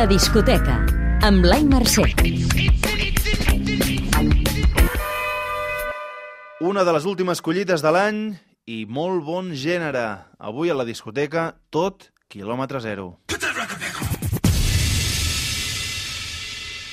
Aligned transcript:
La 0.00 0.06
discoteca, 0.08 0.78
amb 1.28 1.42
Blai 1.44 1.60
Mercè. 1.68 2.06
Una 6.64 6.84
de 6.88 6.94
les 6.96 7.04
últimes 7.04 7.42
collites 7.44 7.84
de 7.84 7.92
l'any 7.92 8.22
i 8.64 8.78
molt 8.88 9.20
bon 9.26 9.50
gènere. 9.52 10.06
Avui 10.40 10.72
a 10.72 10.78
la 10.78 10.88
discoteca, 10.88 11.50
tot 11.68 12.08
quilòmetre 12.32 12.80
zero. 12.80 13.10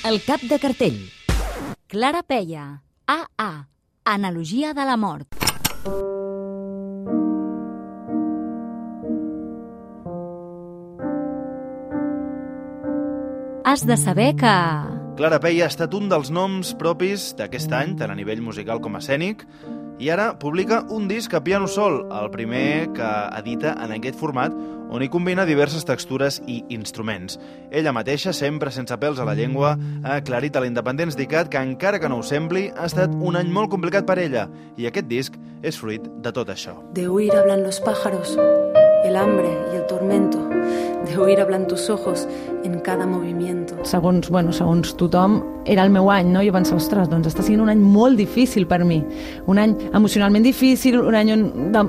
El 0.03 0.19
cap 0.27 0.43
de 0.43 0.59
cartell. 0.59 0.99
Clara 1.87 2.27
Peia. 2.27 2.67
AA. 3.07 3.51
Analogia 4.03 4.75
de 4.75 4.83
la 4.83 4.99
mort. 4.99 5.31
Has 13.67 13.85
de 13.85 13.97
saber 13.97 14.33
que... 14.37 14.51
Clara 15.17 15.41
Peia 15.43 15.65
ha 15.65 15.67
estat 15.67 15.91
un 15.97 16.05
dels 16.07 16.29
noms 16.31 16.69
propis 16.79 17.33
d'aquest 17.35 17.73
any, 17.75 17.97
tant 17.99 18.13
a 18.13 18.15
nivell 18.15 18.39
musical 18.39 18.79
com 18.79 18.95
escènic, 18.95 19.41
i 19.99 20.07
ara 20.07 20.29
publica 20.39 20.85
un 20.95 21.09
disc 21.09 21.33
a 21.35 21.41
piano 21.43 21.67
sol, 21.67 21.97
el 22.15 22.29
primer 22.31 22.93
que 22.95 23.09
edita 23.41 23.73
en 23.83 23.91
aquest 23.97 24.15
format, 24.15 24.55
on 24.87 25.03
hi 25.03 25.09
combina 25.11 25.43
diverses 25.43 25.83
textures 25.83 26.39
i 26.47 26.61
instruments. 26.71 27.35
Ella 27.67 27.91
mateixa, 27.91 28.31
sempre 28.31 28.71
sense 28.71 28.95
pèls 29.01 29.19
a 29.19 29.27
la 29.27 29.35
llengua, 29.35 29.73
ha 30.05 30.15
aclarit 30.21 30.55
a 30.55 30.63
l'Independents 30.63 31.19
Dicat 31.19 31.51
que, 31.51 31.59
encara 31.59 31.99
que 31.99 32.07
no 32.07 32.21
ho 32.21 32.23
sembli, 32.23 32.69
ha 32.71 32.87
estat 32.87 33.11
un 33.19 33.35
any 33.35 33.51
molt 33.51 33.73
complicat 33.75 34.07
per 34.07 34.15
ella, 34.23 34.47
i 34.79 34.87
aquest 34.87 35.11
disc 35.11 35.35
és 35.59 35.75
fruit 35.75 36.07
de 36.23 36.31
tot 36.31 36.55
això. 36.55 36.77
De 36.95 37.09
huir 37.11 37.33
hablan 37.35 37.67
los 37.67 37.83
pájaros, 37.83 38.31
el 39.03 39.15
hambre 39.15 39.49
y 39.73 39.75
el 39.75 39.85
tormento. 39.87 40.39
De 41.05 41.17
huir 41.17 41.39
hablan 41.39 41.67
tus 41.67 41.89
ojos 41.89 42.27
en 42.63 42.79
cada 42.79 43.05
movimiento. 43.05 43.75
segons, 43.83 44.29
bueno, 44.29 44.51
segons 44.51 44.95
tothom, 44.97 45.41
era 45.65 45.83
el 45.83 45.89
meu 45.89 46.09
any, 46.11 46.27
no? 46.31 46.41
Jo 46.43 46.51
pensava, 46.51 46.81
ostres, 46.81 47.07
doncs 47.09 47.29
està 47.31 47.45
sent 47.45 47.61
un 47.63 47.71
any 47.71 47.79
molt 47.79 48.17
difícil 48.19 48.67
per 48.67 48.83
mi. 48.85 48.99
Un 49.47 49.61
any 49.61 49.75
emocionalment 49.93 50.43
difícil, 50.43 50.99
un 50.99 51.15
any 51.15 51.31
de, 51.73 51.85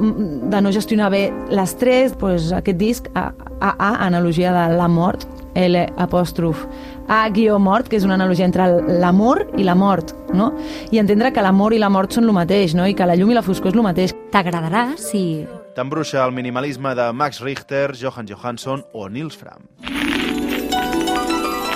de 0.52 0.62
no 0.62 0.72
gestionar 0.74 1.10
bé 1.14 1.28
l'estrès, 1.50 2.14
doncs 2.18 2.52
aquest 2.54 2.78
disc, 2.78 3.10
A, 3.14 3.32
A, 3.58 3.74
A, 3.74 3.90
analogia 4.06 4.54
de 4.54 4.78
la 4.78 4.88
mort, 4.88 5.26
L 5.58 5.80
apòstrof 5.98 6.66
A 7.08 7.22
guió 7.34 7.58
mort, 7.58 7.88
que 7.88 7.96
és 7.96 8.04
una 8.04 8.14
analogia 8.14 8.46
entre 8.46 8.68
l'amor 9.00 9.46
i 9.58 9.64
la 9.64 9.74
mort, 9.74 10.12
no? 10.36 10.52
I 10.92 11.00
entendre 11.00 11.32
que 11.32 11.42
l'amor 11.42 11.74
i 11.74 11.80
la 11.82 11.88
mort 11.90 12.12
són 12.14 12.28
el 12.28 12.36
mateix, 12.36 12.76
no? 12.76 12.86
I 12.86 12.94
que 12.94 13.08
la 13.08 13.16
llum 13.16 13.32
i 13.32 13.38
la 13.38 13.42
foscor 13.42 13.72
és 13.72 13.80
el 13.80 13.86
mateix. 13.88 14.14
T'agradarà 14.30 14.92
si... 15.00 15.24
T'embruixa 15.78 16.24
el 16.26 16.32
minimalisme 16.34 16.90
de 16.98 17.04
Max 17.14 17.38
Richter, 17.38 17.92
Johan 17.94 18.26
Johansson 18.26 18.80
o 18.92 19.08
Nils 19.08 19.36
Fram. 19.38 19.62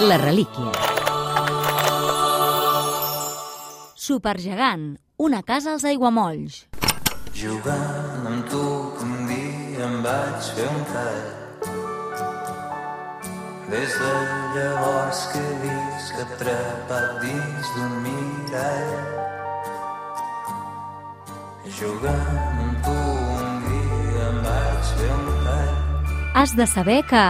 La 0.01 0.17
relíquia. 0.19 0.73
Supergegant. 3.95 4.97
Una 5.19 5.45
casa 5.47 5.71
als 5.77 5.87
aiguamolls. 5.87 6.65
Jugant 7.31 8.27
amb 8.27 8.51
tu 8.51 8.65
un 9.07 9.15
dia 9.31 9.87
em 9.87 9.95
vaig 10.03 10.51
fer 10.57 10.67
un 10.67 10.83
tall. 10.91 11.23
Des 13.71 13.99
de 14.03 14.13
llavors 14.57 15.21
que 15.31 15.45
he 15.47 15.55
vist 15.63 16.17
que 16.17 16.27
atrapat 16.27 17.23
dins 17.23 17.71
d'un 17.77 17.95
mirall. 18.09 18.97
Jugant 21.79 22.35
amb 22.43 22.83
tu 22.89 23.32
Has 26.35 26.57
de 26.57 26.67
saber 26.67 27.05
que... 27.05 27.21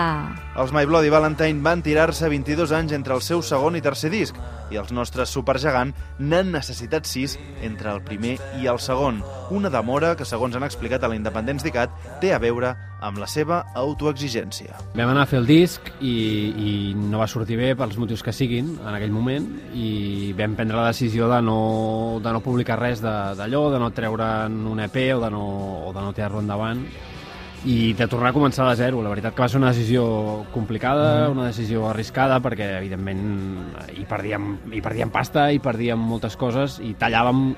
Els 0.56 0.70
My 0.72 0.86
Bloody 0.86 1.10
Valentine 1.10 1.60
van 1.64 1.82
tirar-se 1.82 2.28
22 2.30 2.70
anys 2.72 2.92
entre 2.94 3.16
el 3.16 3.20
seu 3.20 3.42
segon 3.42 3.74
i 3.74 3.82
tercer 3.82 4.08
disc 4.12 4.36
i 4.72 4.78
els 4.80 4.92
nostres 4.94 5.32
Supergegant 5.34 5.90
n'han 6.16 6.52
necessitat 6.54 7.08
6 7.10 7.34
entre 7.66 7.90
el 7.92 8.00
primer 8.06 8.36
i 8.60 8.68
el 8.70 8.78
segon. 8.80 9.18
Una 9.50 9.72
demora 9.74 10.14
que, 10.16 10.24
segons 10.28 10.56
han 10.56 10.64
explicat 10.64 11.02
a 11.02 11.10
l'Independents 11.10 11.66
Dicat, 11.66 11.92
té 12.22 12.30
a 12.32 12.38
veure 12.40 12.72
amb 13.02 13.18
la 13.18 13.26
seva 13.26 13.64
autoexigència. 13.76 14.78
Vam 14.94 15.10
anar 15.10 15.26
a 15.26 15.30
fer 15.32 15.42
el 15.42 15.50
disc 15.50 15.92
i, 16.00 16.14
i 16.54 16.74
no 16.96 17.20
va 17.20 17.28
sortir 17.28 17.58
bé 17.58 17.72
pels 17.76 17.98
motius 18.00 18.22
que 18.22 18.32
siguin 18.32 18.76
en 18.78 18.92
aquell 18.94 19.12
moment 19.12 19.48
i 19.74 20.30
vam 20.38 20.54
prendre 20.56 20.78
la 20.78 20.92
decisió 20.92 21.28
de 21.32 21.42
no, 21.44 22.20
de 22.22 22.32
no 22.32 22.44
publicar 22.44 22.78
res 22.80 23.02
d'allò, 23.02 23.66
de, 23.66 23.74
de 23.76 23.82
no 23.82 23.90
treure'n 23.92 24.62
un 24.72 24.86
EP 24.86 25.02
o 25.16 25.24
de 25.26 25.32
no, 25.34 25.48
o 25.88 25.92
de 25.92 26.06
no 26.06 26.14
tirar-lo 26.14 26.40
endavant 26.40 26.86
i 27.64 27.92
de 27.94 28.08
tornar 28.10 28.32
a 28.32 28.36
començar 28.36 28.66
de 28.68 28.76
zero. 28.80 29.02
La 29.02 29.12
veritat 29.12 29.36
que 29.36 29.44
va 29.44 29.48
ser 29.48 29.60
una 29.60 29.70
decisió 29.70 30.04
complicada, 30.54 31.28
una 31.30 31.46
decisió 31.50 31.86
arriscada, 31.90 32.40
perquè 32.42 32.72
evidentment 32.80 33.22
hi 33.94 34.06
perdíem, 34.08 34.56
hi 34.72 34.82
perdíem 34.82 35.12
pasta, 35.14 35.50
hi 35.52 35.62
perdíem 35.62 36.00
moltes 36.12 36.36
coses 36.40 36.80
i 36.82 36.96
tallàvem 36.98 37.52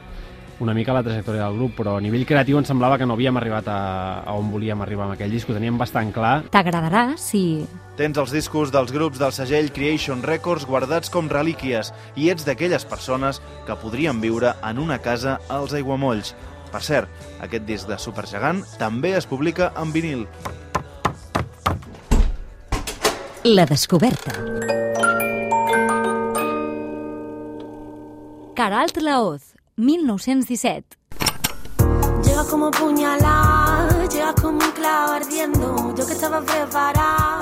una 0.61 0.75
mica 0.75 0.95
la 0.95 1.03
trajectòria 1.03 1.49
del 1.49 1.57
grup, 1.59 1.73
però 1.81 1.97
a 1.99 2.03
nivell 2.03 2.27
creatiu 2.27 2.59
ens 2.61 2.69
semblava 2.71 2.99
que 2.99 3.07
no 3.07 3.17
havíem 3.17 3.37
arribat 3.41 3.69
a, 3.69 3.79
a 4.23 4.37
on 4.39 4.53
volíem 4.53 4.81
arribar 4.85 5.09
amb 5.09 5.17
aquell 5.17 5.33
disc, 5.35 5.51
ho 5.51 5.57
teníem 5.57 5.79
bastant 5.81 6.13
clar 6.15 6.45
T'agradarà 6.55 7.15
si... 7.19 7.65
Tens 7.99 8.19
els 8.19 8.33
discos 8.35 8.73
dels 8.75 8.91
grups 8.91 9.21
del 9.23 9.31
segell 9.35 9.71
Creation 9.75 10.23
Records 10.27 10.67
guardats 10.67 11.13
com 11.15 11.29
relíquies 11.31 11.93
i 12.19 12.27
ets 12.33 12.47
d'aquelles 12.47 12.87
persones 12.91 13.39
que 13.69 13.77
podrien 13.83 14.19
viure 14.23 14.55
en 14.67 14.81
una 14.83 14.99
casa 14.99 15.37
als 15.47 15.77
aiguamolls. 15.79 16.35
Per 16.75 16.83
cert, 16.83 17.11
aquest 17.39 17.63
disc 17.69 17.87
de 17.87 17.95
Supergegant 18.03 18.65
també 18.81 19.13
es 19.15 19.29
publica 19.31 19.69
en 19.79 19.93
vinil. 19.95 20.25
La 23.47 23.63
descoberta. 23.71 24.35
Caralt 28.59 28.99
Laoz, 29.07 29.55
1917. 29.77 30.99
Llega 32.25 32.45
como 32.51 32.73
puñalada, 32.73 34.09
llega 34.09 34.35
como 34.35 34.59
un 34.59 34.73
clavo 34.73 35.13
ardiendo. 35.13 35.95
Yo 35.97 36.05
que 36.05 36.13
estaba 36.13 36.41
preparada, 36.41 37.34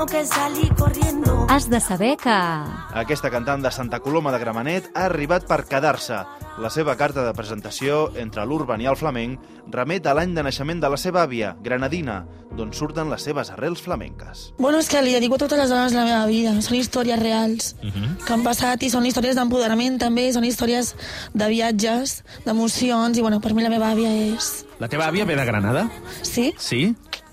tengo 0.00 0.18
que 0.18 0.26
salir 0.26 0.74
corriendo. 0.74 1.46
Has 1.48 1.68
de 1.68 1.78
saber 1.80 2.16
que... 2.16 2.30
Aquesta 2.30 3.30
cantant 3.30 3.60
de 3.62 3.70
Santa 3.70 4.00
Coloma 4.00 4.32
de 4.32 4.38
Gramenet 4.38 4.86
ha 4.94 5.04
arribat 5.10 5.44
per 5.44 5.66
quedar-se. 5.68 6.22
La 6.60 6.70
seva 6.72 6.94
carta 6.96 7.24
de 7.26 7.34
presentació 7.36 8.10
entre 8.16 8.46
l'urban 8.48 8.80
i 8.80 8.88
el 8.88 8.96
flamenc 8.96 9.40
remet 9.68 10.06
a 10.06 10.14
l'any 10.16 10.32
de 10.36 10.44
naixement 10.46 10.80
de 10.80 10.88
la 10.88 10.96
seva 10.96 11.24
àvia, 11.26 11.52
Granadina, 11.60 12.22
d'on 12.56 12.72
surten 12.72 13.10
les 13.12 13.22
seves 13.28 13.52
arrels 13.52 13.82
flamenques. 13.84 14.46
Bueno, 14.58 14.80
és 14.80 14.88
que 14.88 15.02
li 15.04 15.12
dedico 15.12 15.36
a 15.36 15.42
totes 15.44 15.60
les 15.60 15.68
dones 15.68 15.92
de 15.92 16.00
la 16.00 16.06
meva 16.08 16.24
vida. 16.30 16.54
Són 16.64 16.78
històries 16.80 17.20
reals 17.20 17.74
que 17.82 18.32
han 18.32 18.46
passat 18.46 18.82
i 18.82 18.90
són 18.92 19.04
històries 19.04 19.36
d'empoderament 19.36 20.00
també, 20.00 20.30
són 20.32 20.48
històries 20.48 20.94
de 21.34 21.52
viatges, 21.52 22.22
d'emocions 22.48 23.20
i 23.20 23.26
bueno, 23.26 23.40
per 23.44 23.52
mi 23.52 23.68
la 23.68 23.72
meva 23.72 23.92
àvia 23.92 24.16
és... 24.32 24.64
La 24.80 24.88
teva 24.88 25.10
àvia 25.12 25.28
ve 25.28 25.36
de 25.36 25.44
Granada? 25.44 25.88
Sí? 26.24 26.54
Sí? 26.56 26.86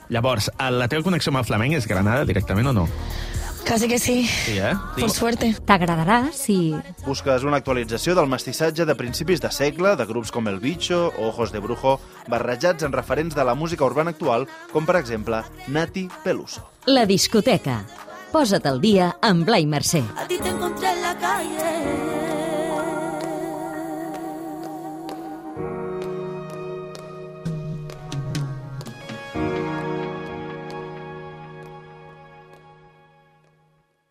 Llavors, 0.10 0.52
la 0.58 0.88
teva 0.88 1.04
connexió 1.04 1.34
amb 1.34 1.42
el 1.42 1.48
flamenc 1.48 1.80
és 1.80 1.88
Granada 1.90 2.26
directament 2.26 2.72
o 2.72 2.74
no? 2.74 2.88
Quasi 3.68 3.90
que 3.90 4.00
sí. 4.00 4.24
Sí, 4.26 4.58
eh? 4.64 4.72
Per 4.96 5.10
suerte. 5.12 5.50
T'agradarà 5.68 6.30
si... 6.32 6.72
Busques 7.04 7.44
una 7.44 7.60
actualització 7.60 8.16
del 8.16 8.30
mestissatge 8.32 8.86
de 8.88 8.96
principis 8.96 9.44
de 9.44 9.52
segle 9.52 9.98
de 10.00 10.06
grups 10.08 10.32
com 10.32 10.48
El 10.48 10.62
Bicho 10.64 11.12
o 11.18 11.28
Ojos 11.28 11.52
de 11.52 11.60
Brujo, 11.60 11.98
barrejats 12.32 12.88
en 12.88 12.96
referents 12.96 13.36
de 13.36 13.44
la 13.44 13.56
música 13.60 13.84
urbana 13.84 14.16
actual, 14.16 14.48
com 14.72 14.88
per 14.88 14.96
exemple 15.02 15.44
Nati 15.68 16.08
Peluso. 16.24 16.64
La 16.88 17.04
discoteca. 17.06 17.82
Posa't 18.32 18.72
al 18.72 18.80
dia 18.80 19.18
amb 19.20 19.44
Blai 19.48 19.68
Mercè. 19.68 20.06
A 20.16 20.28
ti 20.32 20.40
te 20.40 20.48
encontré 20.56 20.94
en 20.94 21.02
la 21.04 21.18
calle. 21.20 22.17